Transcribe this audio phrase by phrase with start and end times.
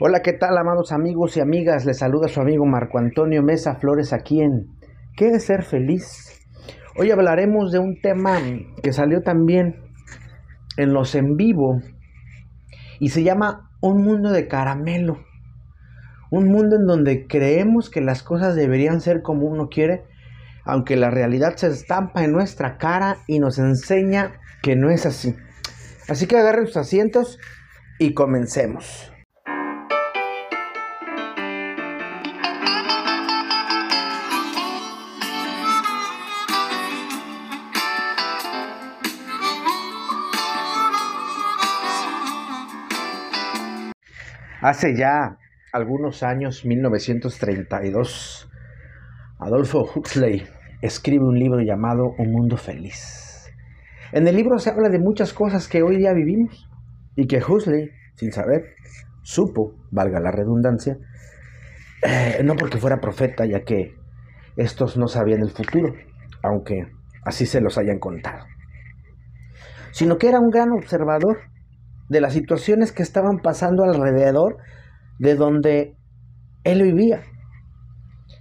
[0.00, 1.84] Hola, ¿qué tal, amados amigos y amigas?
[1.84, 4.68] Les saluda su amigo Marco Antonio Mesa Flores aquí en
[5.16, 6.40] ¿Qué es ser feliz?
[6.96, 8.38] Hoy hablaremos de un tema
[8.82, 9.76] que salió también
[10.78, 11.82] en los en vivo
[13.00, 15.18] y se llama Un mundo de caramelo.
[16.30, 20.04] Un mundo en donde creemos que las cosas deberían ser como uno quiere,
[20.64, 25.36] aunque la realidad se estampa en nuestra cara y nos enseña que no es así.
[26.08, 27.38] Así que agarren sus asientos
[27.98, 29.11] y comencemos.
[44.62, 45.38] Hace ya
[45.72, 48.48] algunos años, 1932,
[49.40, 50.44] Adolfo Huxley
[50.80, 53.50] escribe un libro llamado Un Mundo Feliz.
[54.12, 56.70] En el libro se habla de muchas cosas que hoy día vivimos
[57.16, 58.76] y que Huxley, sin saber,
[59.22, 60.96] supo, valga la redundancia,
[62.06, 63.96] eh, no porque fuera profeta, ya que
[64.56, 65.92] estos no sabían el futuro,
[66.44, 66.86] aunque
[67.24, 68.44] así se los hayan contado,
[69.90, 71.51] sino que era un gran observador
[72.08, 74.58] de las situaciones que estaban pasando alrededor
[75.18, 75.96] de donde
[76.64, 77.22] él vivía.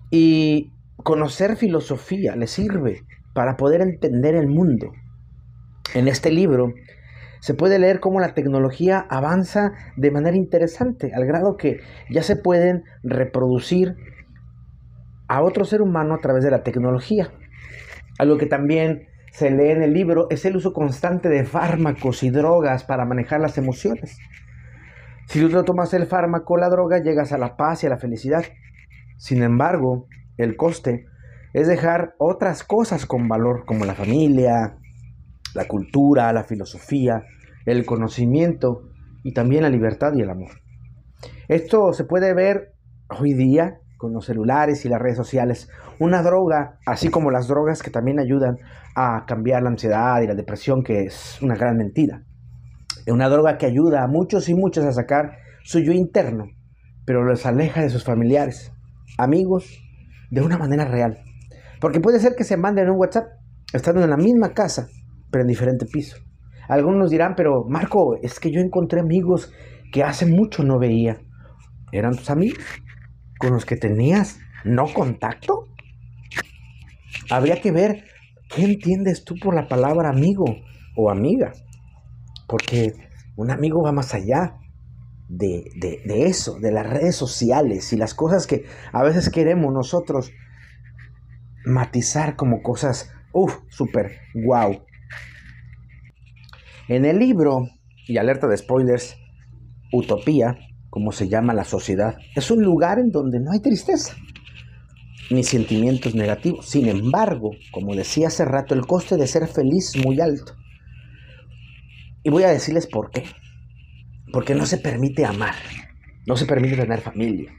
[0.10, 3.02] Y conocer filosofía le sirve
[3.34, 4.92] para poder entender el mundo.
[5.94, 6.74] En este libro
[7.40, 12.36] se puede leer cómo la tecnología avanza de manera interesante, al grado que ya se
[12.36, 13.96] pueden reproducir
[15.28, 17.32] a otro ser humano a través de la tecnología.
[18.20, 22.30] Algo que también se lee en el libro es el uso constante de fármacos y
[22.30, 24.18] drogas para manejar las emociones.
[25.28, 27.98] Si tú no tomas el fármaco la droga, llegas a la paz y a la
[27.98, 28.44] felicidad.
[29.18, 30.08] Sin embargo,
[30.38, 31.06] el coste
[31.54, 34.78] es dejar otras cosas con valor, como la familia,
[35.54, 37.24] la cultura, la filosofía,
[37.66, 38.90] el conocimiento
[39.24, 40.52] y también la libertad y el amor.
[41.48, 42.74] Esto se puede ver
[43.10, 45.70] hoy día con los celulares y las redes sociales.
[46.00, 48.58] Una droga, así como las drogas que también ayudan
[48.96, 52.24] a cambiar la ansiedad y la depresión, que es una gran mentira.
[53.06, 56.46] Una droga que ayuda a muchos y muchas a sacar su yo interno,
[57.06, 58.74] pero los aleja de sus familiares,
[59.20, 59.80] amigos,
[60.32, 61.20] de una manera real.
[61.80, 63.28] Porque puede ser que se manden un WhatsApp
[63.72, 64.88] estando en la misma casa,
[65.30, 66.18] pero en diferente piso.
[66.68, 69.54] Algunos dirán, pero Marco, es que yo encontré amigos
[69.94, 71.22] que hace mucho no veía.
[71.92, 72.64] ¿Eran tus amigos?
[73.42, 75.68] Con los que tenías no contacto?
[77.30, 78.06] Habría que ver
[78.54, 80.46] qué entiendes tú por la palabra amigo
[80.96, 81.54] o amiga,
[82.48, 82.94] porque
[83.36, 84.58] un amigo va más allá
[85.28, 85.64] de,
[86.06, 90.32] eso, de las redes sociales y las cosas que a veces queremos nosotros
[91.66, 94.86] matizar como cosas, uff, súper guau.
[96.90, 97.68] En el libro,
[98.08, 99.18] y alerta de spoilers,
[99.94, 100.58] Utopía,
[100.92, 104.16] como se llama la sociedad, es un lugar en donde no hay tristeza
[105.32, 106.70] ni sentimientos negativos.
[106.70, 110.54] Sin embargo, como decía hace rato, el coste de ser feliz es muy alto.
[112.24, 113.24] Y voy a decirles por qué.
[114.34, 115.56] Porque no se permite amar,
[116.28, 117.52] no se permite tener familia,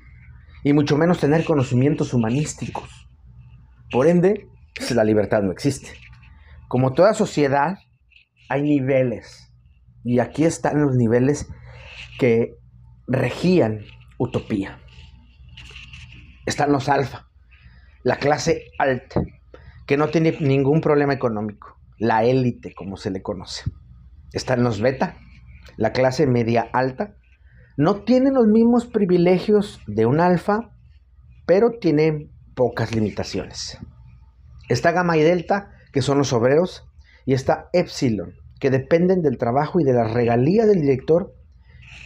[0.63, 3.09] y mucho menos tener conocimientos humanísticos.
[3.91, 4.47] Por ende,
[4.95, 5.89] la libertad no existe.
[6.69, 7.79] Como toda sociedad,
[8.49, 9.53] hay niveles.
[10.05, 11.49] Y aquí están los niveles
[12.19, 12.57] que
[13.07, 13.85] regían
[14.19, 14.79] utopía.
[16.47, 17.29] Están los alfa,
[18.03, 19.23] la clase alta,
[19.87, 23.71] que no tiene ningún problema económico, la élite como se le conoce.
[24.33, 25.17] Están los beta,
[25.77, 27.17] la clase media alta,
[27.77, 30.71] no tienen los mismos privilegios de un alfa,
[31.47, 33.79] pero tienen pocas limitaciones.
[34.69, 36.89] Está gamma y delta, que son los obreros,
[37.25, 41.35] y está epsilon, que dependen del trabajo y de la regalía del director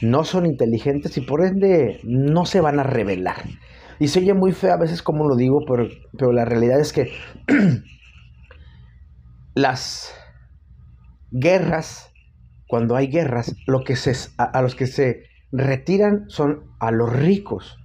[0.03, 3.45] no son inteligentes y por ende no se van a revelar.
[3.99, 5.89] Y se oye muy feo a veces como lo digo, pero,
[6.19, 7.13] pero la realidad es que
[9.55, 10.15] las
[11.31, 12.13] guerras,
[12.69, 17.79] cuando hay guerras, lo que se, a, los que se retiran son a los ricos,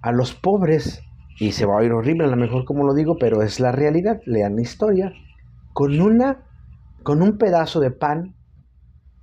[0.00, 1.02] a los pobres,
[1.38, 3.72] y se va a oír horrible a lo mejor como lo digo, pero es la
[3.72, 5.12] realidad, lean la historia,
[5.72, 6.44] con una,
[7.02, 8.34] con un pedazo de pan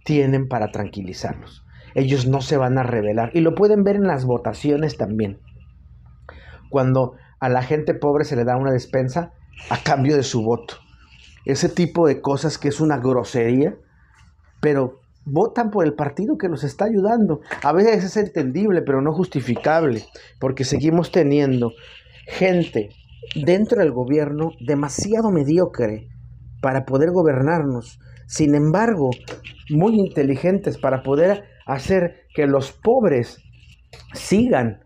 [0.04, 1.67] tienen para tranquilizarlos
[1.98, 3.32] ellos no se van a revelar.
[3.34, 5.40] Y lo pueden ver en las votaciones también.
[6.70, 9.34] Cuando a la gente pobre se le da una despensa
[9.72, 10.76] a cambio de su voto.
[11.44, 13.76] Ese tipo de cosas que es una grosería,
[14.62, 17.42] pero votan por el partido que los está ayudando.
[17.64, 20.06] A veces es entendible, pero no justificable,
[20.40, 21.72] porque seguimos teniendo
[22.28, 22.90] gente
[23.44, 26.10] dentro del gobierno demasiado mediocre
[26.62, 28.00] para poder gobernarnos.
[28.28, 29.10] Sin embargo,
[29.72, 33.38] muy inteligentes para poder hacer que los pobres
[34.14, 34.84] sigan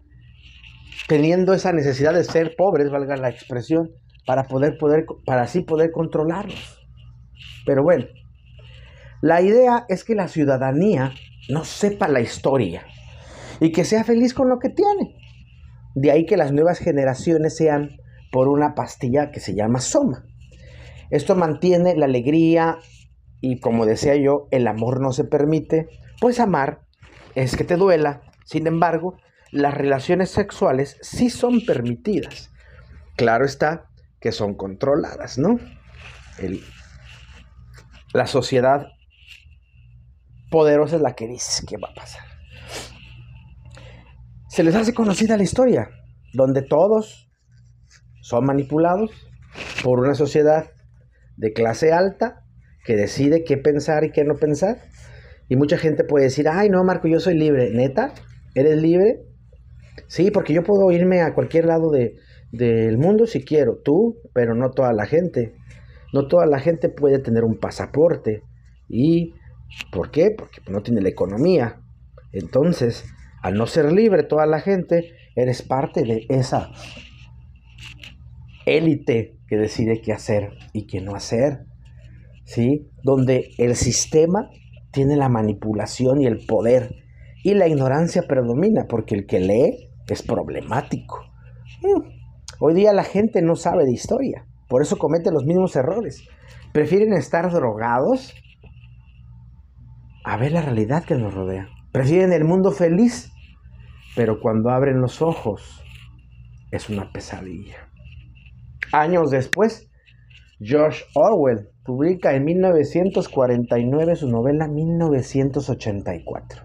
[1.08, 3.92] teniendo esa necesidad de ser pobres, valga la expresión,
[4.26, 6.80] para poder, poder para así poder controlarlos.
[7.66, 8.06] Pero bueno,
[9.22, 11.14] la idea es que la ciudadanía
[11.50, 12.86] no sepa la historia
[13.60, 15.16] y que sea feliz con lo que tiene.
[15.96, 17.98] De ahí que las nuevas generaciones sean
[18.32, 20.26] por una pastilla que se llama Soma.
[21.10, 22.78] Esto mantiene la alegría
[23.42, 25.88] y como decía yo, el amor no se permite,
[26.22, 26.86] pues amar
[27.34, 28.22] es que te duela.
[28.46, 29.18] Sin embargo,
[29.52, 32.52] las relaciones sexuales sí son permitidas.
[33.18, 33.90] Claro está
[34.22, 35.60] que son controladas, ¿no?
[38.14, 38.88] la sociedad
[40.50, 42.24] poderosa es la que dice qué va a pasar.
[44.48, 45.90] Se les hace conocida la historia,
[46.34, 47.30] donde todos
[48.22, 49.12] son manipulados
[49.84, 50.72] por una sociedad
[51.38, 52.44] de clase alta
[52.84, 54.91] que decide qué pensar y qué no pensar.
[55.52, 57.72] Y mucha gente puede decir, ay no, Marco, yo soy libre.
[57.72, 58.14] ¿Neta?
[58.56, 59.20] ¿Eres libre?
[60.08, 62.16] Sí, porque yo puedo irme a cualquier lado de,
[62.54, 63.76] del mundo si quiero.
[63.84, 65.54] Tú, pero no toda la gente.
[66.14, 68.44] No toda la gente puede tener un pasaporte.
[68.88, 69.34] ¿Y
[69.92, 70.32] por qué?
[70.32, 71.82] Porque no tiene la economía.
[72.32, 73.04] Entonces,
[73.44, 76.72] al no ser libre toda la gente, eres parte de esa
[78.66, 81.66] élite que decide qué hacer y qué no hacer.
[82.46, 82.88] ¿Sí?
[83.04, 84.50] Donde el sistema
[84.92, 86.96] tiene la manipulación y el poder
[87.44, 91.26] y la ignorancia predomina porque el que lee es problemático.
[91.82, 92.22] Mm.
[92.60, 96.28] Hoy día la gente no sabe de historia, por eso comete los mismos errores.
[96.74, 98.36] Prefieren estar drogados
[100.24, 101.68] a ver la realidad que nos rodea.
[101.92, 103.32] Prefieren el mundo feliz,
[104.16, 105.84] pero cuando abren los ojos
[106.72, 107.90] es una pesadilla.
[108.94, 109.91] Años después,
[110.64, 116.62] George Orwell publica en 1949 su novela 1984.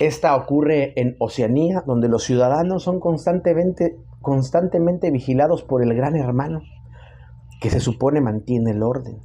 [0.00, 6.62] Esta ocurre en Oceanía, donde los ciudadanos son constantemente, constantemente vigilados por el gran hermano,
[7.60, 9.22] que se supone mantiene el orden.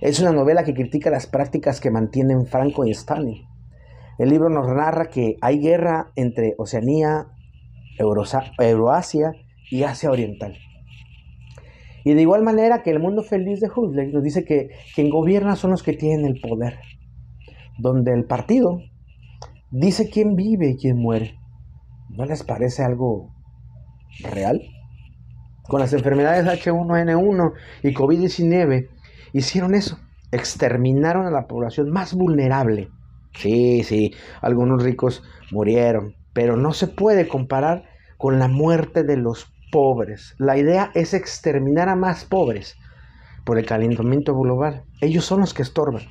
[0.00, 3.48] Es una novela que critica las prácticas que mantienen Franco y Stalin.
[4.16, 7.26] El libro nos narra que hay guerra entre Oceanía,
[7.98, 9.32] Euroasia
[9.72, 10.54] y Asia Oriental.
[12.04, 15.56] Y de igual manera que el mundo feliz de Huxley nos dice que quien gobierna
[15.56, 16.78] son los que tienen el poder,
[17.78, 18.80] donde el partido
[19.70, 21.34] dice quién vive y quién muere.
[22.10, 23.34] ¿No les parece algo
[24.20, 24.62] real?
[25.64, 27.52] Con las enfermedades H1N1
[27.82, 28.88] y COVID-19
[29.34, 29.98] hicieron eso,
[30.32, 32.88] exterminaron a la población más vulnerable.
[33.34, 35.22] Sí, sí, algunos ricos
[35.52, 37.84] murieron, pero no se puede comparar
[38.16, 40.34] con la muerte de los pobres.
[40.38, 42.76] La idea es exterminar a más pobres
[43.44, 44.84] por el calentamiento global.
[45.00, 46.02] Ellos son los que estorban.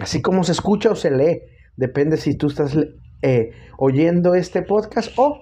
[0.00, 1.40] Así como se escucha o se lee,
[1.76, 2.76] depende si tú estás
[3.22, 5.40] eh, oyendo este podcast o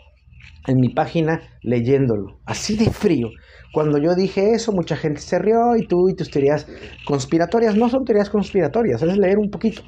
[0.67, 2.41] en mi página leyéndolo.
[2.46, 3.29] Así de frío.
[3.73, 6.67] Cuando yo dije eso, mucha gente se rió y tú y tus teorías
[7.06, 9.82] conspiratorias no son teorías conspiratorias, es leer un poquito.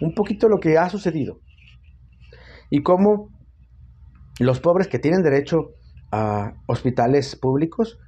[0.00, 1.38] Un poquito lo que ha sucedido.
[2.70, 3.28] Y cómo
[4.40, 5.74] los pobres que tienen derecho
[6.66, 7.98] hospitales públicos,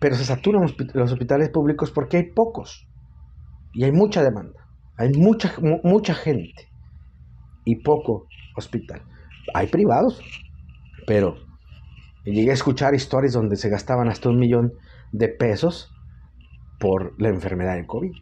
[0.00, 0.62] pero se saturan
[0.94, 2.88] los hospitales públicos porque hay pocos
[3.72, 4.66] y hay mucha demanda,
[4.96, 6.68] hay mucha, mucha gente
[7.64, 9.02] y poco hospital.
[9.54, 10.20] Hay privados,
[11.06, 11.36] pero
[12.24, 14.72] llegué a escuchar historias donde se gastaban hasta un millón
[15.12, 15.92] de pesos
[16.78, 18.12] por la enfermedad del COVID.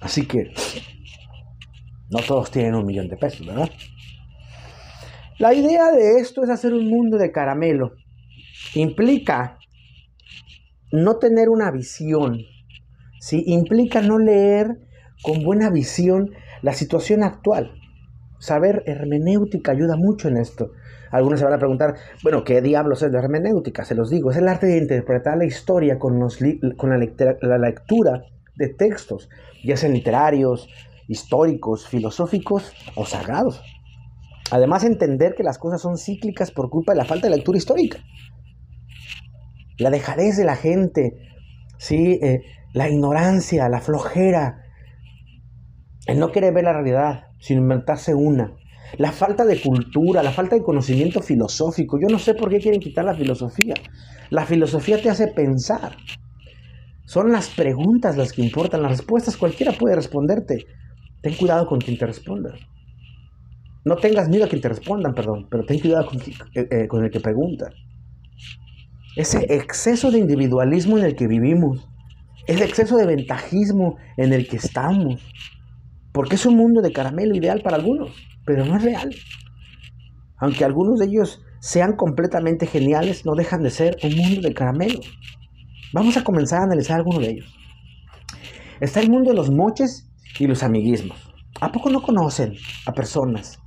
[0.00, 0.52] Así que
[2.10, 3.70] no todos tienen un millón de pesos, ¿verdad?
[5.38, 7.92] La idea de esto es hacer un mundo de caramelo.
[8.74, 9.58] Implica
[10.92, 12.38] no tener una visión,
[13.30, 14.78] implica no leer
[15.22, 16.30] con buena visión
[16.62, 17.74] la situación actual.
[18.38, 20.72] Saber hermenéutica ayuda mucho en esto.
[21.10, 23.84] Algunos se van a preguntar, bueno, ¿qué diablos es la hermenéutica?
[23.84, 28.24] Se los digo, es el arte de interpretar la historia con, la lectura
[28.56, 29.28] de textos,
[29.62, 30.66] ya sean literarios,
[31.08, 33.62] históricos, filosóficos o sagrados.
[34.50, 37.98] Además, entender que las cosas son cíclicas por culpa de la falta de lectura histórica.
[39.78, 41.14] La dejadez de la gente,
[41.78, 42.18] ¿sí?
[42.22, 44.62] Eh, la ignorancia, la flojera,
[46.06, 48.54] el no querer ver la realidad, sin inventarse una.
[48.98, 51.98] La falta de cultura, la falta de conocimiento filosófico.
[52.00, 53.74] Yo no sé por qué quieren quitar la filosofía.
[54.30, 55.96] La filosofía te hace pensar.
[57.04, 60.66] Son las preguntas las que importan, las respuestas cualquiera puede responderte.
[61.22, 62.54] Ten cuidado con quien te responda.
[63.86, 66.08] No tengas miedo a que te respondan, perdón, pero ten cuidado
[66.56, 67.66] eh, eh, con, el que pregunta.
[69.14, 71.88] Ese exceso de individualismo en el que vivimos,
[72.48, 75.24] ese exceso de ventajismo en el que estamos,
[76.12, 78.10] porque es un mundo de caramelo ideal para algunos,
[78.44, 79.14] pero no es real.
[80.38, 84.98] aunque algunos de ellos sean completamente geniales, no dejan de ser un mundo de caramelo.
[85.92, 87.54] Vamos a comenzar a analizar algunos de ellos.
[88.80, 91.16] Está el mundo de los moches y los amiguismos.
[91.60, 93.60] ¿A poco no conocen a personas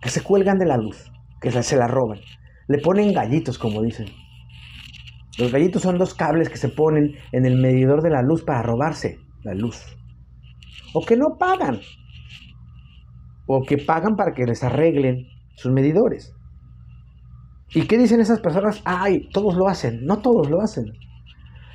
[0.00, 2.20] que se cuelgan de la luz, que se la roban?
[2.68, 4.06] Le ponen gallitos, como dicen.
[5.38, 8.62] Los gallitos son dos cables que se ponen en el medidor de la luz para
[8.62, 9.96] robarse la luz.
[10.92, 11.80] O que no pagan.
[13.46, 16.34] O que pagan para que les arreglen sus medidores.
[17.72, 18.82] ¿Y qué dicen esas personas?
[18.84, 20.04] Ay, todos lo hacen.
[20.04, 20.92] No todos lo hacen.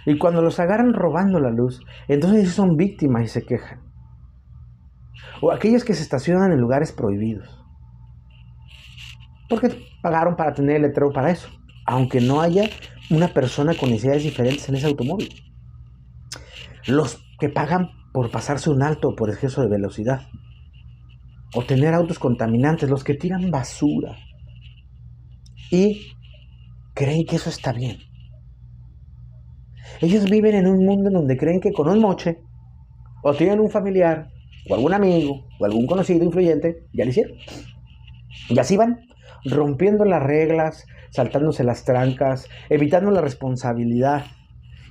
[0.05, 3.82] Y cuando los agarran robando la luz, entonces son víctimas y se quejan.
[5.41, 7.64] O aquellos que se estacionan en lugares prohibidos.
[9.50, 9.70] Porque
[10.02, 11.50] pagaron para tener el letrero para eso.
[11.86, 12.70] Aunque no haya
[13.10, 15.30] una persona con necesidades diferentes en ese automóvil.
[16.88, 20.28] Los que pagan por pasarse un alto por exceso de velocidad.
[21.54, 24.18] O tener autos contaminantes, los que tiran basura.
[25.72, 26.14] Y
[26.94, 27.98] creen que eso está bien.
[30.02, 32.40] Ellos viven en un mundo en donde creen que con un moche,
[33.24, 34.28] o tienen un familiar,
[34.70, 37.38] o algún amigo, o algún conocido influyente, ya lo hicieron.
[38.50, 39.00] Y así van,
[39.46, 44.25] rompiendo las reglas, saltándose las trancas, evitando la responsabilidad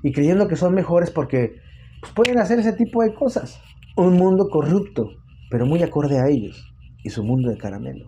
[0.02, 1.56] y creyendo que son mejores porque
[2.00, 3.60] pues, pueden hacer ese tipo de cosas.
[3.96, 5.10] Un mundo corrupto,
[5.50, 8.06] pero muy acorde a ellos y su mundo de caramelo.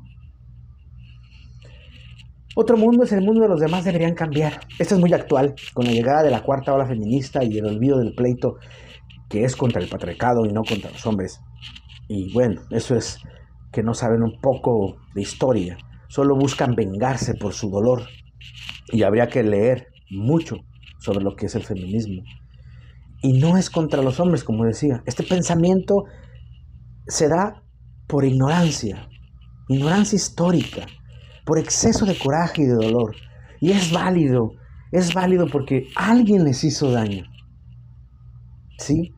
[2.58, 4.60] Otro mundo es el mundo de los demás deberían cambiar.
[4.78, 7.98] Este es muy actual, con la llegada de la cuarta ola feminista y el olvido
[7.98, 8.56] del pleito
[9.28, 11.40] que es contra el patriarcado y no contra los hombres.
[12.08, 13.18] Y bueno, eso es
[13.72, 15.76] que no saben un poco de historia,
[16.08, 18.02] solo buscan vengarse por su dolor.
[18.92, 20.56] Y habría que leer mucho
[20.98, 22.22] sobre lo que es el feminismo.
[23.22, 25.02] Y no es contra los hombres, como decía.
[25.06, 26.04] Este pensamiento
[27.06, 27.62] se da
[28.06, 29.08] por ignorancia,
[29.68, 30.86] ignorancia histórica
[31.44, 33.14] por exceso de coraje y de dolor.
[33.60, 34.50] Y es válido,
[34.92, 37.24] es válido porque alguien les hizo daño.
[38.78, 39.14] ¿Sí?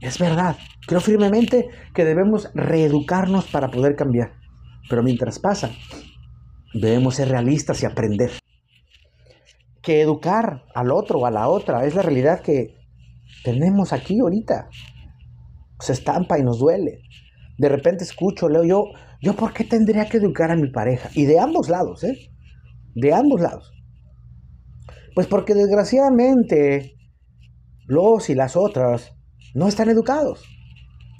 [0.00, 0.56] Es verdad.
[0.86, 4.32] Creo firmemente que debemos reeducarnos para poder cambiar.
[4.88, 5.70] Pero mientras pasa,
[6.74, 8.30] debemos ser realistas y aprender.
[9.82, 12.74] Que educar al otro o a la otra es la realidad que
[13.42, 14.68] tenemos aquí ahorita.
[15.80, 17.00] Se estampa y nos duele.
[17.56, 18.84] De repente escucho, leo yo,
[19.24, 21.08] ¿Yo por qué tendría que educar a mi pareja?
[21.14, 22.30] Y de ambos lados, ¿eh?
[22.94, 23.72] De ambos lados.
[25.14, 26.94] Pues porque desgraciadamente
[27.86, 29.16] los y las otras
[29.54, 30.44] no están educados.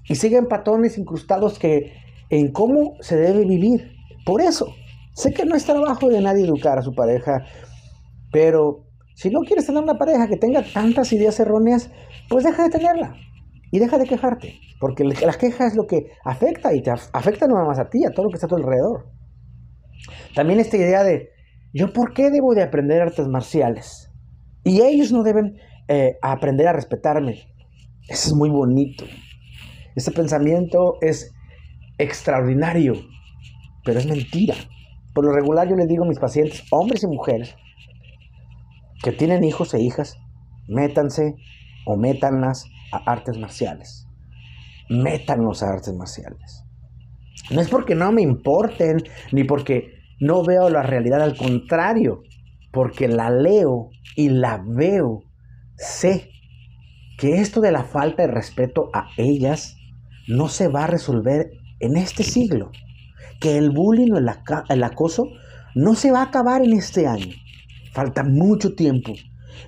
[0.07, 1.95] Y siguen patrones incrustados que
[2.29, 3.93] en cómo se debe vivir.
[4.27, 4.75] Por eso,
[5.15, 7.45] sé que no es trabajo de nadie educar a su pareja,
[8.33, 11.91] pero si no quieres tener una pareja que tenga tantas ideas erróneas,
[12.29, 13.15] pues deja de tenerla
[13.71, 14.55] y deja de quejarte.
[14.81, 18.05] Porque la queja es lo que afecta y te afecta no nada más a ti,
[18.05, 19.07] a todo lo que está a tu alrededor.
[20.35, 21.31] También esta idea de,
[21.73, 24.11] ¿yo por qué debo de aprender artes marciales?
[24.65, 25.57] Y ellos no deben
[25.89, 27.55] eh, aprender a respetarme.
[28.09, 29.05] Eso es muy bonito.
[29.95, 31.33] Este pensamiento es
[31.99, 32.95] extraordinario,
[33.85, 34.55] pero es mentira.
[35.15, 37.57] Por lo regular yo les digo a mis pacientes, hombres y mujeres,
[39.03, 40.19] que tienen hijos e hijas,
[40.67, 41.37] métanse
[41.87, 44.07] o métanlas a artes marciales.
[44.89, 46.65] Métanos a artes marciales.
[47.51, 49.03] No es porque no me importen,
[49.33, 52.23] ni porque no veo la realidad, al contrario,
[52.73, 55.23] porque la leo y la veo,
[55.77, 56.31] sé
[57.19, 59.77] que esto de la falta de respeto a ellas
[60.27, 62.71] no se va a resolver en este siglo,
[63.45, 64.17] que el bullying o
[64.71, 65.25] el, acoso
[65.75, 67.29] no se va a acabar en este año,
[67.93, 69.13] falta mucho tiempo,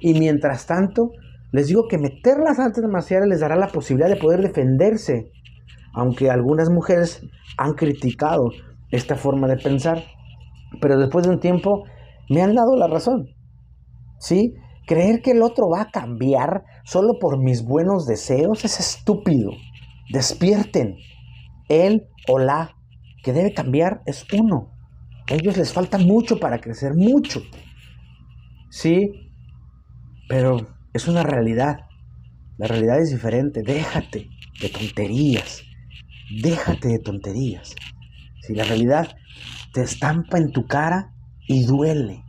[0.00, 1.10] y mientras tanto
[1.52, 5.30] les digo que meter las artes marciales les dará la posibilidad de poder defenderse,
[5.92, 7.20] aunque algunas mujeres
[7.58, 8.48] han criticado
[8.90, 10.04] esta forma de pensar,
[10.80, 11.84] pero después de un tiempo
[12.30, 13.26] me han dado la razón.
[14.18, 14.54] ¿Sí?
[14.86, 19.50] Creer que el otro va a cambiar solo por mis buenos deseos es estúpido.
[20.10, 20.96] Despierten.
[21.68, 22.75] Él o la
[23.26, 24.70] que debe cambiar es uno.
[25.28, 27.42] A ellos les falta mucho para crecer, mucho.
[28.70, 29.32] ¿Sí?
[30.28, 30.58] Pero
[30.94, 31.74] es una realidad.
[32.56, 33.64] La realidad es diferente.
[33.64, 34.28] Déjate
[34.60, 35.64] de tonterías.
[36.40, 37.74] Déjate de tonterías.
[38.42, 39.08] Si la realidad
[39.72, 41.12] te estampa en tu cara
[41.48, 42.22] y duele.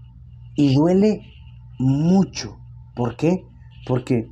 [0.55, 1.21] Y duele
[1.77, 2.57] mucho.
[2.95, 3.43] ¿Por qué?
[3.85, 4.25] Porque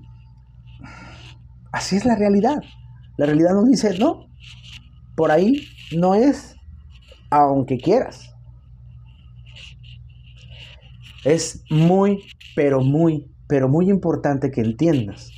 [1.72, 2.58] así es la realidad.
[3.18, 4.26] La realidad nos dice, no,
[5.16, 6.55] por ahí no es,
[7.44, 8.34] aunque quieras.
[11.24, 12.24] Es muy,
[12.56, 15.32] pero muy pero muy importante que entiendas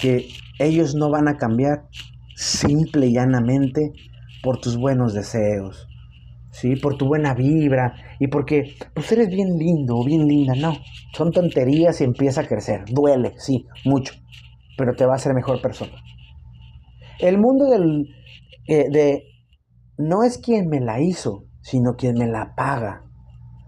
[0.00, 1.84] que ellos no van a cambiar
[2.34, 3.92] simple y llanamente
[4.42, 5.88] por tus buenos deseos.
[6.50, 6.76] ¿sí?
[6.76, 10.76] Por tu buena vibra y porque pues eres bien lindo o bien linda, no.
[11.12, 12.84] Son tonterías y empieza a crecer.
[12.86, 14.14] Duele, sí, mucho,
[14.76, 15.92] pero te va a hacer mejor persona.
[17.18, 18.14] El mundo del,
[18.66, 19.24] eh, de
[19.98, 23.04] no es quien me la hizo, sino quien me la paga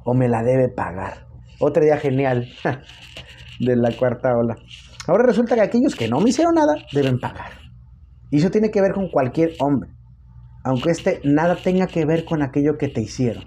[0.04, 1.26] o me la debe pagar.
[1.60, 2.48] Otra idea genial
[3.60, 4.56] de la cuarta ola.
[5.06, 7.52] Ahora resulta que aquellos que no me hicieron nada deben pagar.
[8.30, 9.90] Y eso tiene que ver con cualquier hombre
[10.62, 13.44] aunque este nada tenga que ver con aquello que te hicieron.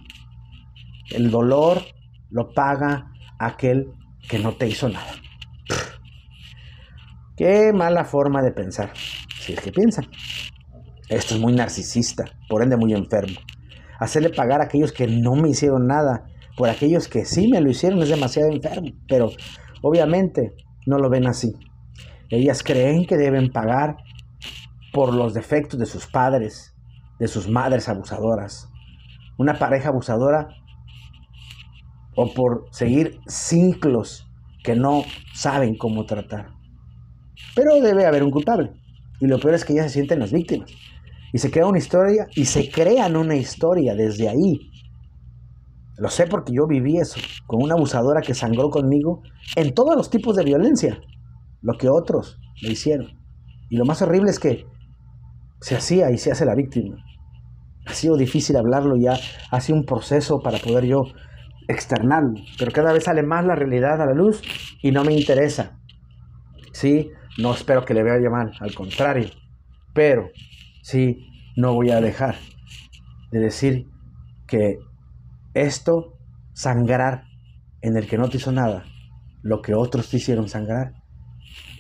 [1.12, 1.82] El dolor
[2.30, 3.92] lo paga aquel
[4.28, 5.14] que no te hizo nada.
[7.36, 8.92] Qué mala forma de pensar,
[9.40, 10.06] si es que piensan.
[11.10, 13.40] Esto es muy narcisista, por ende muy enfermo.
[14.00, 17.70] Hacerle pagar a aquellos que no me hicieron nada por aquellos que sí me lo
[17.70, 19.32] hicieron es demasiado enfermo, pero
[19.82, 20.54] obviamente
[20.86, 21.54] no lo ven así.
[22.30, 23.98] Ellas creen que deben pagar
[24.92, 26.76] por los defectos de sus padres,
[27.20, 28.70] de sus madres abusadoras.
[29.38, 30.50] Una pareja abusadora
[32.16, 34.28] o por seguir ciclos
[34.64, 36.50] que no saben cómo tratar.
[37.56, 38.72] Pero debe haber un culpable.
[39.20, 40.72] Y lo peor es que ya se sienten las víctimas.
[41.34, 44.72] Y se crea una historia y se crean una historia desde ahí.
[45.98, 49.22] Lo sé porque yo viví eso, con una abusadora que sangró conmigo
[49.56, 51.02] en todos los tipos de violencia,
[51.62, 53.08] lo que otros le hicieron.
[53.70, 54.66] Y lo más horrible es que
[55.60, 56.98] se hacía y se hace la víctima.
[57.86, 59.18] Ha sido difícil hablarlo ya,
[59.52, 61.06] ha sido un proceso para poder yo
[61.68, 64.42] externarlo, pero cada vez sale más la realidad a la luz
[64.82, 65.80] y no me interesa.
[66.74, 69.30] Sí, no espero que le vea mal, al contrario,
[69.94, 70.30] pero
[70.84, 71.26] sí,
[71.56, 72.36] no voy a dejar
[73.32, 73.88] de decir
[74.48, 74.78] que
[75.56, 76.20] esto,
[76.54, 77.24] sangrar
[77.82, 78.84] en el que no te hizo nada,
[79.42, 80.94] lo que otros te hicieron sangrar,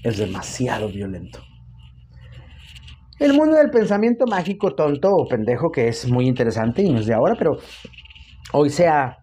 [0.03, 1.39] es demasiado violento.
[3.19, 7.05] El mundo del pensamiento mágico, tonto o pendejo, que es muy interesante y no es
[7.05, 7.57] de ahora, pero
[8.53, 9.19] hoy se ha,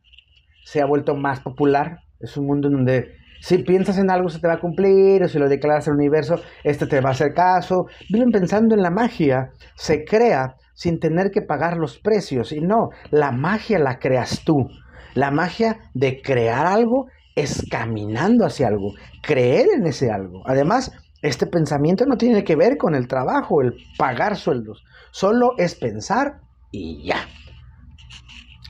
[0.65, 1.99] se ha vuelto más popular.
[2.21, 5.29] Es un mundo en donde si piensas en algo se te va a cumplir, o
[5.29, 7.87] si lo declaras al universo, este te va a hacer caso.
[8.11, 12.53] Viven pensando en la magia, se crea sin tener que pagar los precios.
[12.53, 14.69] Y no, la magia la creas tú.
[15.15, 20.43] La magia de crear algo es caminando hacia algo, creer en ese algo.
[20.47, 24.85] Además, este pensamiento no tiene que ver con el trabajo, el pagar sueldos.
[25.11, 27.27] Solo es pensar y ya.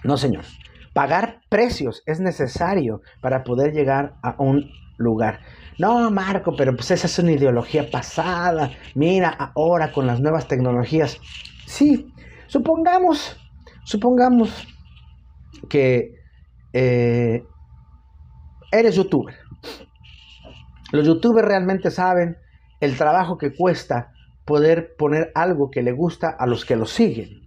[0.05, 0.45] No, señor.
[0.93, 5.41] Pagar precios es necesario para poder llegar a un lugar.
[5.79, 8.71] No, Marco, pero pues esa es una ideología pasada.
[8.95, 11.19] Mira, ahora con las nuevas tecnologías.
[11.67, 12.13] Sí,
[12.47, 13.39] supongamos,
[13.85, 14.67] supongamos
[15.69, 16.15] que
[16.73, 17.43] eh,
[18.73, 19.37] eres youtuber
[20.93, 22.37] los youtubers realmente saben
[22.81, 24.13] el trabajo que cuesta
[24.45, 27.40] poder poner algo que le gusta a los que lo siguen.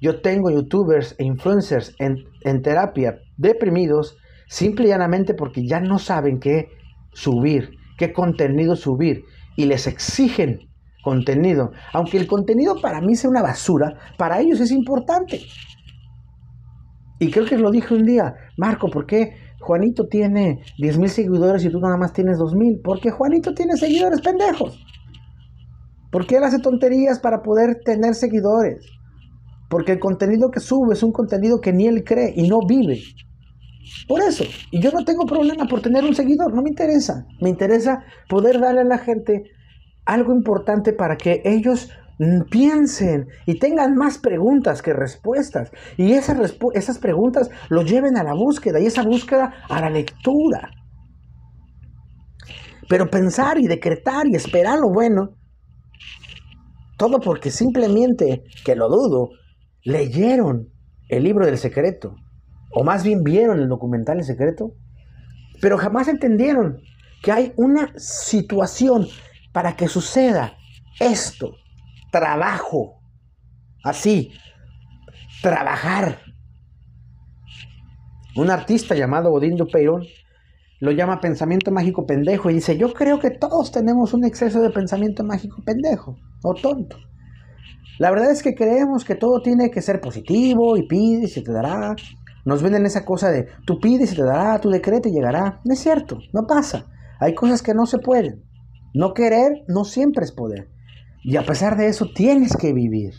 [0.00, 4.16] Yo tengo youtubers e influencers en, terapia deprimidos
[4.48, 6.68] simple y llanamente porque ya no saben qué
[7.12, 9.24] subir, qué contenido subir
[9.56, 10.60] y les exigen
[11.02, 11.72] contenido.
[11.92, 15.40] Aunque el contenido para mí sea una basura, para ellos es importante.
[17.18, 21.64] Y creo que lo dije un día, Marco, ¿por qué Juanito tiene 10 mil seguidores
[21.64, 22.80] y tú nada más tienes 2 mil.
[22.82, 24.82] Porque Juanito tiene seguidores pendejos.
[26.10, 28.86] Porque él hace tonterías para poder tener seguidores.
[29.70, 33.00] Porque el contenido que sube es un contenido que ni él cree y no vive.
[34.06, 34.44] Por eso.
[34.70, 37.24] Y yo no tengo problema por tener un seguidor, no me interesa.
[37.40, 39.44] Me interesa poder darle a la gente
[40.04, 41.88] algo importante para que ellos
[42.20, 45.70] Mm, piensen y tengan más preguntas que respuestas.
[45.96, 50.70] Y esas, esas preguntas los lleven a la búsqueda y esa búsqueda a la lectura.
[52.90, 55.30] Pero pensar y decretar y esperar lo bueno,
[56.98, 59.30] todo porque simplemente, que lo dudo,
[59.84, 60.68] leyeron
[61.08, 62.16] el libro del secreto,
[62.72, 64.74] o más bien vieron el documental El secreto,
[65.60, 66.80] pero jamás entendieron
[67.22, 69.06] que hay una situación
[69.52, 70.56] para que suceda
[71.00, 71.56] esto
[72.10, 73.00] trabajo.
[73.82, 74.32] Así,
[75.42, 76.20] trabajar.
[78.36, 80.04] Un artista llamado Odindo Peirón
[80.80, 84.70] lo llama pensamiento mágico pendejo y dice, yo creo que todos tenemos un exceso de
[84.70, 86.96] pensamiento mágico pendejo o tonto.
[88.00, 91.42] La verdad es que creemos que todo tiene que ser positivo y pide y se
[91.42, 91.94] te dará.
[92.46, 95.60] Nos venden esa cosa de tú pides y te dará, tu decreto llegará.
[95.66, 96.86] No es cierto, no pasa.
[97.18, 98.42] Hay cosas que no se pueden.
[98.94, 100.70] No querer no siempre es poder.
[101.22, 103.12] Y a pesar de eso, tienes que vivir.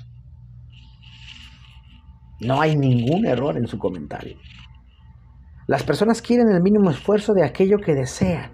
[2.40, 4.38] No hay ningún error en su comentario.
[5.68, 8.54] Las personas quieren el mínimo esfuerzo de aquello que desean.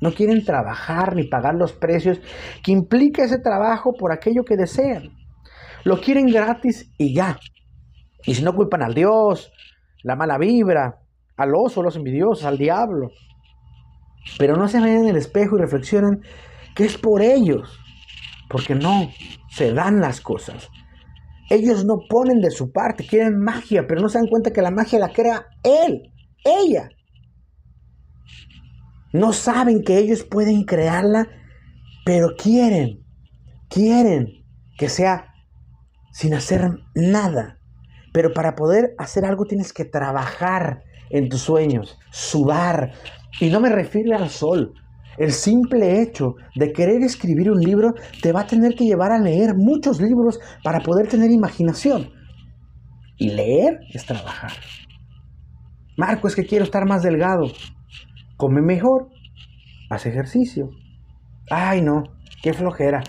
[0.00, 2.20] No quieren trabajar ni pagar los precios
[2.64, 5.17] que implica ese trabajo por aquello que desean.
[5.84, 7.38] Lo quieren gratis y ya.
[8.24, 9.52] Y si no culpan al Dios,
[10.02, 11.00] la mala vibra,
[11.36, 13.10] al oso, los envidiosos, al diablo.
[14.38, 16.20] Pero no se ven en el espejo y reflexionan
[16.74, 17.78] que es por ellos.
[18.48, 19.10] Porque no
[19.50, 20.68] se dan las cosas.
[21.50, 24.70] Ellos no ponen de su parte, quieren magia, pero no se dan cuenta que la
[24.70, 26.12] magia la crea él,
[26.44, 26.90] ella.
[29.12, 31.26] No saben que ellos pueden crearla,
[32.04, 33.06] pero quieren,
[33.70, 34.44] quieren
[34.76, 35.27] que sea
[36.12, 37.58] sin hacer nada.
[38.12, 42.92] Pero para poder hacer algo tienes que trabajar en tus sueños, sudar.
[43.40, 44.74] Y no me refiero al sol.
[45.18, 49.18] El simple hecho de querer escribir un libro te va a tener que llevar a
[49.18, 52.10] leer muchos libros para poder tener imaginación.
[53.16, 54.52] Y leer es trabajar.
[55.96, 57.50] Marco, es que quiero estar más delgado.
[58.36, 59.08] Come mejor.
[59.90, 60.70] Haz ejercicio.
[61.50, 62.04] Ay, no,
[62.40, 63.02] qué flojera.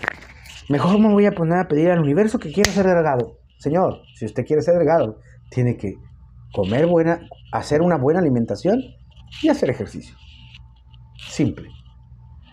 [0.70, 3.38] Mejor me voy a poner a pedir al universo que quiera ser delgado.
[3.58, 5.18] Señor, si usted quiere ser delgado,
[5.50, 5.94] tiene que
[6.52, 8.80] comer buena, hacer una buena alimentación
[9.42, 10.14] y hacer ejercicio.
[11.28, 11.68] Simple.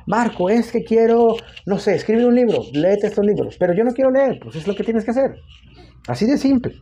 [0.07, 1.35] Marco, es que quiero,
[1.67, 4.65] no sé, escribir un libro, léete estos libros, pero yo no quiero leer, pues es
[4.65, 5.35] lo que tienes que hacer.
[6.07, 6.73] Así de simple.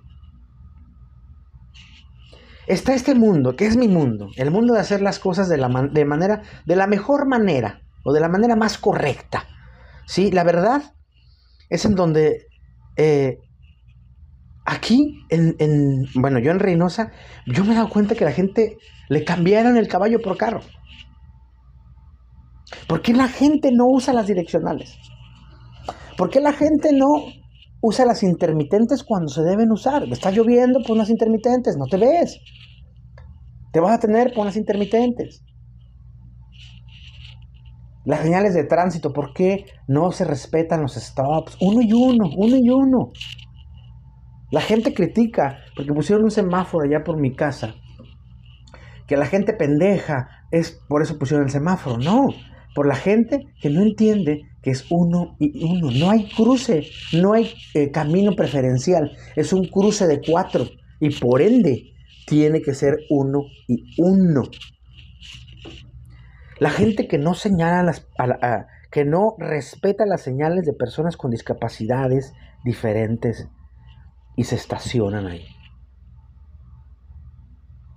[2.65, 5.67] Está este mundo, que es mi mundo, el mundo de hacer las cosas de la,
[5.91, 9.43] de manera, de la mejor manera o de la manera más correcta.
[10.05, 10.94] Sí, la verdad
[11.69, 12.47] es en donde
[12.97, 13.37] eh,
[14.67, 17.11] Aquí, en, bueno, yo en Reynosa,
[17.45, 18.77] yo me he dado cuenta que la gente
[19.09, 20.61] le cambiaron el caballo por carro.
[22.87, 24.97] ¿Por qué la gente no usa las direccionales?
[26.17, 27.25] ¿Por qué la gente no
[27.79, 30.03] usa las intermitentes cuando se deben usar?
[30.11, 32.39] Está lloviendo, pon las intermitentes, no te ves.
[33.71, 35.43] Te vas a tener, pon las intermitentes.
[38.05, 41.57] Las señales de tránsito, ¿por qué no se respetan los stops?
[41.59, 43.11] Uno y uno, uno y uno.
[44.51, 47.73] La gente critica porque pusieron un semáforo allá por mi casa.
[49.07, 51.97] Que la gente pendeja es por eso pusieron el semáforo.
[51.97, 52.27] No,
[52.75, 55.89] por la gente que no entiende que es uno y uno.
[55.91, 59.11] No hay cruce, no hay eh, camino preferencial.
[59.35, 60.65] Es un cruce de cuatro
[60.99, 61.93] y por ende
[62.27, 64.43] tiene que ser uno y uno.
[66.59, 68.07] La gente que no señala las,
[68.91, 73.47] que no respeta las señales de personas con discapacidades diferentes,
[74.35, 75.47] y se estacionan ahí.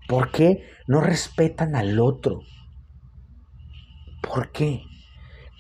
[0.09, 2.40] ¿Por qué no respetan al otro?
[4.23, 4.83] ¿Por qué?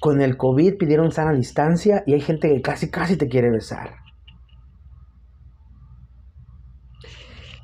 [0.00, 3.96] Con el COVID pidieron sana distancia y hay gente que casi casi te quiere besar.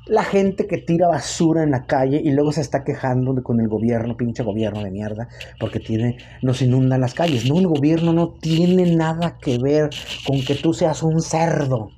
[0.07, 3.67] La gente que tira basura en la calle y luego se está quejando con el
[3.67, 5.27] gobierno, pinche gobierno de mierda,
[5.59, 7.49] porque tiene, nos inundan las calles.
[7.49, 9.89] No, el gobierno no tiene nada que ver
[10.27, 11.89] con que tú seas un cerdo.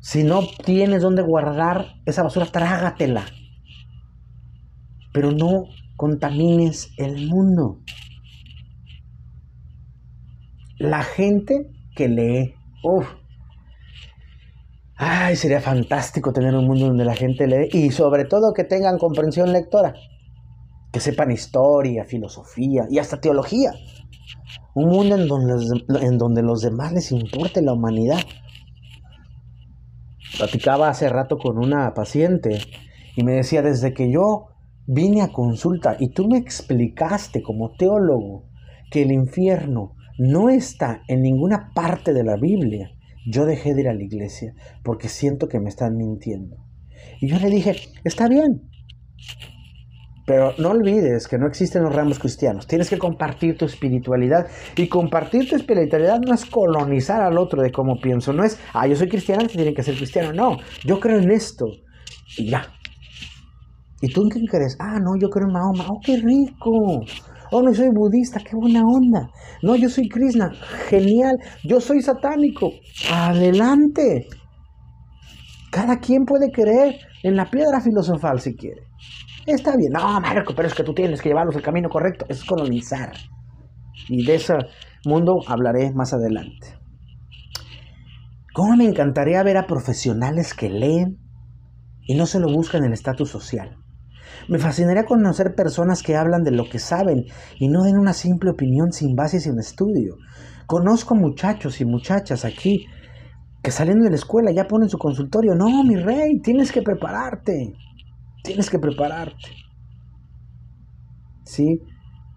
[0.00, 3.26] Si no tienes dónde guardar esa basura, trágatela.
[5.12, 7.82] Pero no contamines el mundo.
[10.78, 13.06] La gente que lee, uff,
[14.98, 18.98] ay, sería fantástico tener un mundo donde la gente lee y sobre todo que tengan
[18.98, 19.94] comprensión lectora,
[20.92, 23.72] que sepan historia, filosofía y hasta teología.
[24.74, 25.84] Un mundo en donde,
[26.18, 28.20] donde los demás les importe la humanidad
[30.36, 32.60] Platicaba hace rato con una paciente
[33.16, 34.46] y me decía, desde que yo
[34.86, 38.44] vine a consulta y tú me explicaste como teólogo
[38.90, 42.92] que el infierno no está en ninguna parte de la Biblia,
[43.26, 46.56] yo dejé de ir a la iglesia porque siento que me están mintiendo.
[47.20, 48.62] Y yo le dije, está bien,
[50.28, 52.66] pero no olvides que no existen los ramos cristianos.
[52.66, 54.46] Tienes que compartir tu espiritualidad.
[54.76, 58.34] Y compartir tu espiritualidad no es colonizar al otro de cómo pienso.
[58.34, 60.34] No es, ah, yo soy cristiano, que tiene que ser cristiano.
[60.34, 61.64] No, yo creo en esto.
[62.36, 62.62] Y ya.
[64.02, 64.76] ¿Y tú en qué crees?
[64.78, 65.86] Ah, no, yo creo en Mahoma.
[65.88, 67.00] Oh, qué rico.
[67.50, 69.30] Oh, no soy budista, qué buena onda.
[69.62, 70.50] No, yo soy Krishna,
[70.88, 71.36] genial.
[71.64, 72.70] Yo soy satánico.
[73.10, 74.26] Adelante.
[75.70, 78.82] Cada quien puede creer en la piedra filosofal si quiere.
[79.46, 82.26] Está bien, no, Marco, pero es que tú tienes que llevarlos al camino correcto.
[82.28, 83.12] Es colonizar.
[84.08, 84.54] Y de ese
[85.04, 86.78] mundo hablaré más adelante.
[88.52, 91.18] ¿Cómo me encantaría ver a profesionales que leen
[92.06, 93.76] y no se lo buscan el estatus social?
[94.48, 97.24] Me fascinaría conocer personas que hablan de lo que saben
[97.58, 100.16] y no den una simple opinión sin base y sin estudio.
[100.66, 102.86] Conozco muchachos y muchachas aquí
[103.62, 105.54] que saliendo de la escuela ya ponen su consultorio.
[105.54, 107.74] No, mi rey, tienes que prepararte.
[108.42, 109.50] Tienes que prepararte.
[111.44, 111.80] ¿Sí?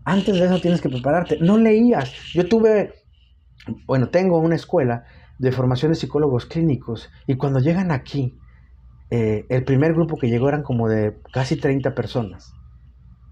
[0.04, 1.38] Antes de eso tienes que prepararte.
[1.40, 2.12] No leías.
[2.34, 2.94] Yo tuve,
[3.86, 5.04] bueno, tengo una escuela
[5.38, 8.38] de formación de psicólogos clínicos y cuando llegan aquí,
[9.12, 12.54] eh, el primer grupo que llegó eran como de casi 30 personas.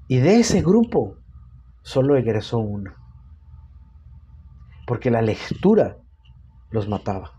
[0.10, 1.16] Y de ese grupo
[1.84, 2.92] solo egresó uno.
[4.86, 5.98] Porque la lectura
[6.70, 7.32] los mataba.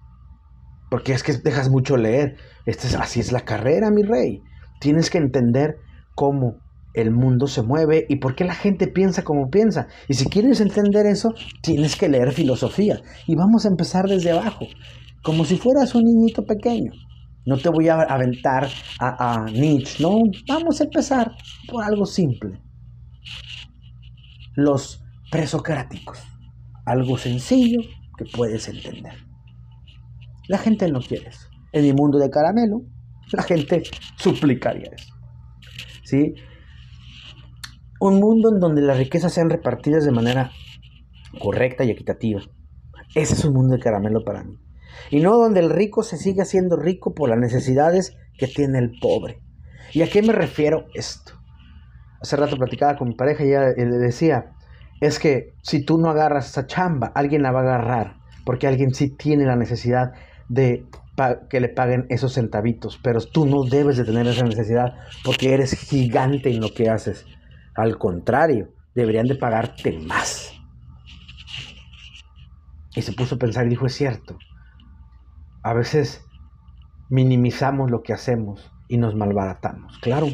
[0.90, 2.36] Porque es que dejas mucho leer.
[2.64, 4.42] Este es, así es la carrera, mi rey.
[4.80, 5.76] Tienes que entender
[6.14, 6.56] cómo
[6.94, 9.88] el mundo se mueve y por qué la gente piensa como piensa.
[10.08, 13.02] Y si quieres entender eso, tienes que leer filosofía.
[13.26, 14.66] Y vamos a empezar desde abajo,
[15.22, 16.92] como si fueras un niñito pequeño.
[17.46, 21.32] No te voy a aventar a, Nietzsche, no, vamos a empezar
[21.68, 22.60] por algo simple.
[24.54, 26.22] Los presocráticos,
[26.84, 27.80] algo sencillo
[28.18, 29.14] que puedes entender.
[30.48, 31.48] La gente no quiere eso.
[31.72, 32.82] En mi mundo de caramelo,
[33.32, 33.84] la gente
[34.16, 35.14] suplicaría eso.
[36.04, 36.34] ¿Sí?
[38.00, 40.50] Un mundo en donde las riquezas sean repartidas de manera
[41.38, 42.40] correcta y equitativa.
[43.14, 44.56] Ese es un mundo de caramelo para mí.
[45.10, 48.92] Y no donde el rico se sigue haciendo rico por las necesidades que tiene el
[49.00, 49.40] pobre.
[49.92, 51.32] ¿Y a qué me refiero esto?
[52.20, 54.52] Hace rato platicaba con mi pareja y ella le decía,
[55.00, 58.94] es que si tú no agarras esa chamba, alguien la va a agarrar, porque alguien
[58.94, 60.12] sí tiene la necesidad
[60.48, 60.86] de
[61.48, 64.94] que le paguen esos centavitos, pero tú no debes de tener esa necesidad
[65.24, 67.26] porque eres gigante en lo que haces.
[67.74, 70.54] Al contrario, deberían de pagarte más.
[72.94, 74.38] Y se puso a pensar y dijo, es cierto.
[75.62, 76.26] A veces
[77.08, 79.98] minimizamos lo que hacemos y nos malbaratamos.
[79.98, 80.26] Claro,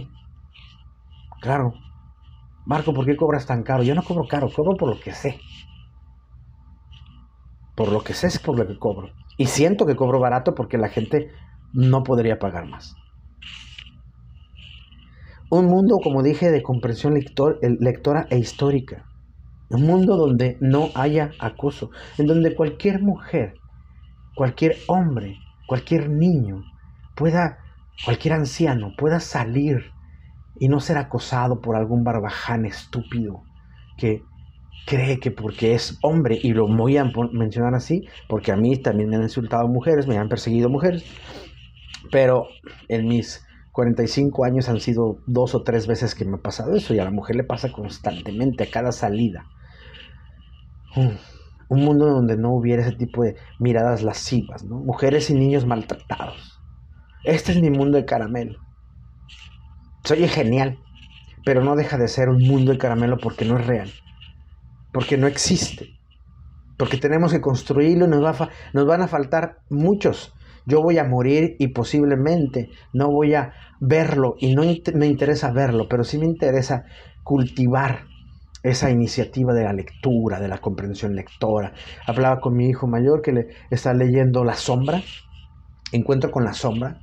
[1.40, 1.74] claro.
[2.64, 3.82] Marco, ¿por qué cobras tan caro?
[3.82, 5.38] Yo no cobro caro, cobro por lo que sé.
[7.76, 9.10] Por lo que sé es por lo que cobro.
[9.36, 11.30] Y siento que cobro barato porque la gente
[11.72, 12.96] no podría pagar más.
[15.50, 17.14] Un mundo, como dije, de comprensión
[17.60, 19.06] lectora e histórica.
[19.70, 23.54] Un mundo donde no haya acoso, en donde cualquier mujer,
[24.36, 26.62] cualquier hombre, cualquier niño
[27.16, 27.58] pueda,
[28.04, 29.90] cualquier anciano pueda salir
[30.60, 33.42] y no ser acosado por algún barbaján estúpido
[33.96, 34.22] que
[34.86, 39.08] cree que porque es hombre, y lo voy a mencionar así, porque a mí también
[39.08, 41.04] me han insultado mujeres, me han perseguido mujeres,
[42.12, 42.46] pero
[42.88, 46.94] en mis 45 años han sido dos o tres veces que me ha pasado eso
[46.94, 49.46] y a la mujer le pasa constantemente, a cada salida.
[51.68, 54.76] Un mundo donde no hubiera ese tipo de miradas lascivas, ¿no?
[54.76, 56.60] Mujeres y niños maltratados.
[57.24, 58.58] Este es mi mundo de caramelo.
[60.04, 60.78] Soy genial,
[61.44, 63.90] pero no deja de ser un mundo de caramelo porque no es real,
[64.92, 65.98] porque no existe,
[66.78, 70.32] porque tenemos que construirlo y nos, va nos van a faltar muchos
[70.66, 74.62] yo voy a morir y posiblemente no voy a verlo y no
[74.94, 76.84] me interesa verlo, pero sí me interesa
[77.22, 78.06] cultivar
[78.70, 81.72] esa iniciativa de la lectura, de la comprensión lectora.
[82.06, 85.02] Hablaba con mi hijo mayor que le está leyendo La Sombra,
[85.92, 86.98] Encuentro con la Sombra,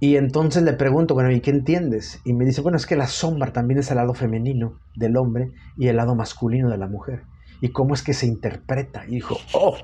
[0.00, 2.20] y entonces le pregunto, bueno, ¿y qué entiendes?
[2.24, 5.52] Y me dice, bueno, es que la sombra también es el lado femenino del hombre
[5.78, 7.22] y el lado masculino de la mujer.
[7.60, 9.04] ¿Y cómo es que se interpreta?
[9.06, 9.76] Y dijo, oh,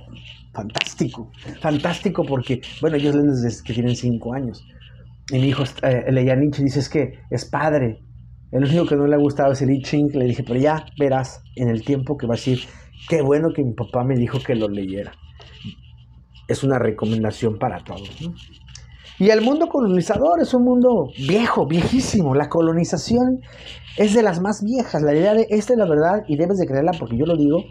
[0.52, 1.30] fantástico,
[1.60, 4.66] fantástico porque, bueno, ellos leen desde que tienen cinco años.
[5.30, 8.02] Y mi hijo eh, leía Nietzsche y dice, es que es padre.
[8.50, 10.10] El único que no le ha gustado es el I Ching.
[10.14, 12.60] Le dije, pero ya verás en el tiempo que va a decir,
[13.08, 15.12] qué bueno que mi papá me dijo que lo leyera.
[16.48, 18.10] Es una recomendación para todos.
[19.18, 22.34] Y el mundo colonizador es un mundo viejo, viejísimo.
[22.34, 23.40] La colonización
[23.96, 25.02] es de las más viejas.
[25.02, 27.64] La idea de, esta es la verdad y debes de creerla porque yo lo digo,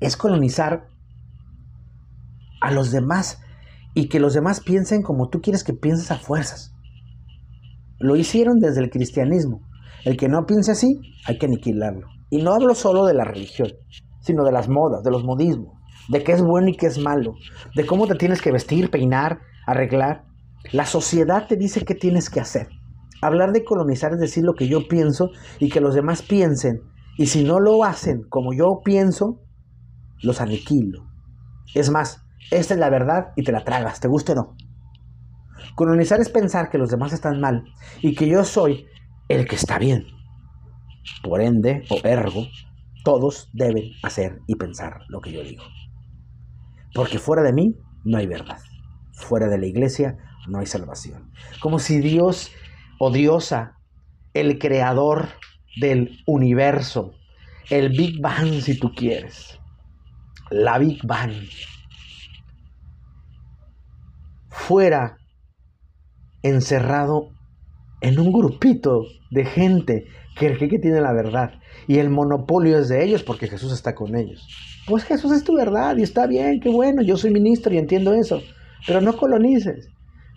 [0.00, 0.86] es colonizar
[2.60, 3.40] a los demás
[3.94, 6.72] y que los demás piensen como tú quieres que pienses a fuerzas.
[7.98, 9.60] Lo hicieron desde el cristianismo.
[10.04, 12.08] El que no piense así, hay que aniquilarlo.
[12.30, 13.68] Y no hablo solo de la religión,
[14.20, 17.34] sino de las modas, de los modismos, de qué es bueno y qué es malo,
[17.74, 20.24] de cómo te tienes que vestir, peinar, arreglar.
[20.72, 22.68] La sociedad te dice qué tienes que hacer.
[23.20, 26.80] Hablar de colonizar es decir lo que yo pienso y que los demás piensen.
[27.16, 29.40] Y si no lo hacen como yo pienso,
[30.22, 31.04] los aniquilo.
[31.74, 34.56] Es más, esta es la verdad y te la tragas, te guste o no.
[35.76, 37.64] Colonizar es pensar que los demás están mal
[38.00, 38.86] y que yo soy
[39.32, 40.06] el que está bien.
[41.22, 42.46] Por ende, o ergo,
[43.02, 45.64] todos deben hacer y pensar lo que yo digo.
[46.94, 48.58] Porque fuera de mí no hay verdad.
[49.12, 50.16] Fuera de la iglesia
[50.48, 51.32] no hay salvación.
[51.60, 52.50] Como si Dios
[52.98, 53.78] o Diosa,
[54.34, 55.28] el creador
[55.80, 57.14] del universo,
[57.70, 59.58] el Big Bang si tú quieres,
[60.50, 61.32] la Big Bang,
[64.50, 65.16] fuera
[66.42, 67.30] encerrado
[68.02, 70.04] en un grupito de gente
[70.36, 71.52] que cree que tiene la verdad
[71.86, 74.46] y el monopolio es de ellos porque Jesús está con ellos.
[74.86, 78.12] Pues Jesús es tu verdad y está bien, qué bueno, yo soy ministro y entiendo
[78.12, 78.40] eso,
[78.86, 79.88] pero no colonices.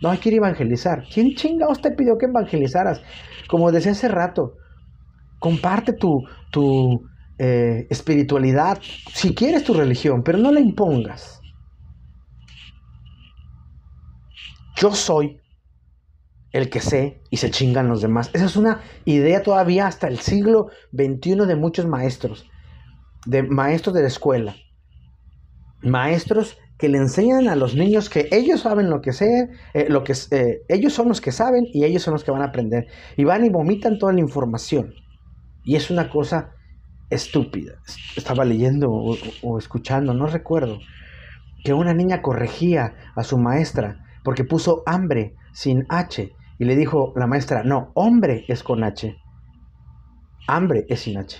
[0.01, 1.03] No hay que ir a evangelizar.
[1.11, 3.01] ¿Quién chingados te pidió que evangelizaras?
[3.47, 4.53] Como decía hace rato,
[5.39, 7.01] comparte tu, tu
[7.39, 8.77] eh, espiritualidad,
[9.13, 11.39] si quieres tu religión, pero no la impongas.
[14.75, 15.39] Yo soy
[16.55, 18.29] el que sé y se chingan los demás.
[18.33, 22.49] Esa es una idea todavía hasta el siglo XXI de muchos maestros,
[23.25, 24.55] de maestros de la escuela.
[25.81, 30.05] Maestros que le enseñan a los niños que ellos saben lo que sé, eh, lo
[30.05, 32.87] que eh, ellos son los que saben y ellos son los que van a aprender.
[33.17, 34.93] Y van y vomitan toda la información.
[35.65, 36.51] Y es una cosa
[37.09, 37.73] estúpida.
[38.15, 40.79] Estaba leyendo o, o escuchando, no recuerdo,
[41.65, 47.13] que una niña corregía a su maestra porque puso hambre sin H y le dijo
[47.15, 49.15] la maestra, no, hombre es con H.
[50.47, 51.37] Hambre es sin H.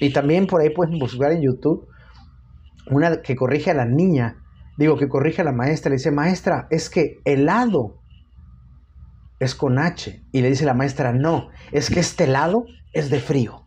[0.00, 1.88] Y también por ahí pueden buscar en YouTube
[2.90, 4.36] una que corrige a la niña,
[4.76, 8.00] digo que corrige a la maestra, le dice, maestra, es que helado
[9.40, 10.22] es con H.
[10.32, 13.64] Y le dice la maestra, no, es que este helado es de frío.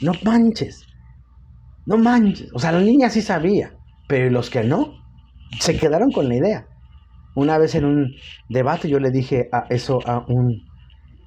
[0.00, 0.86] No manches,
[1.86, 2.50] no manches.
[2.54, 3.76] O sea, la niña sí sabía,
[4.08, 4.94] pero los que no,
[5.60, 6.66] se quedaron con la idea.
[7.34, 8.14] Una vez en un
[8.48, 10.62] debate yo le dije a eso a un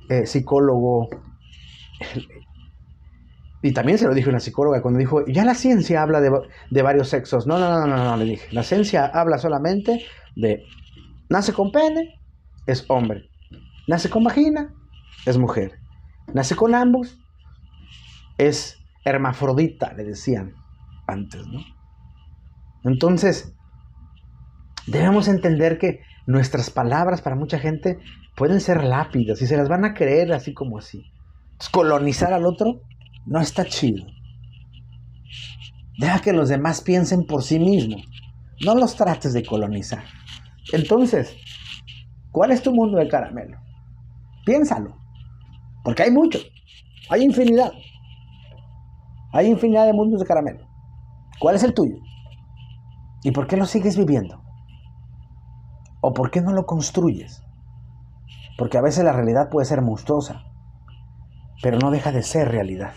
[0.09, 1.09] eh, psicólogo,
[3.65, 6.81] y también se lo dije a una psicóloga cuando dijo, ya la ciencia habla de,
[6.83, 7.47] varios sexos.
[7.47, 10.63] No, no, no, no, no, le dije, la ciencia habla solamente de,
[11.29, 12.19] nace con pene,
[12.67, 13.27] es hombre,
[13.87, 14.71] nace con vagina,
[15.25, 15.79] es mujer,
[16.31, 17.17] nace con ambos,
[18.37, 20.53] es hermafrodita, le decían
[21.07, 21.61] antes, ¿no?
[22.83, 23.54] Entonces,
[24.87, 27.99] Debemos entender que nuestras palabras para mucha gente
[28.35, 31.11] pueden ser lápidas y se las van a creer así como así.
[31.71, 32.81] colonizar al otro
[33.25, 34.05] no está chido.
[35.97, 38.01] Deja que los demás piensen por sí mismos.
[38.63, 40.03] No los trates de colonizar.
[40.73, 41.35] Entonces,
[42.31, 43.57] ¿cuál es tu mundo de caramelo?
[44.45, 44.97] Piénsalo.
[45.83, 46.45] Porque hay muchos.
[47.09, 47.71] Hay infinidad.
[49.33, 50.67] Hay infinidad de mundos de caramelo.
[51.39, 51.97] ¿Cuál es el tuyo?
[53.23, 54.44] ¿Y por qué lo sigues viviendo?
[56.07, 57.41] ¿O por qué no lo construyes?
[58.59, 60.43] Porque a veces la realidad puede ser monstruosa,
[61.63, 62.93] pero no deja de ser realidad.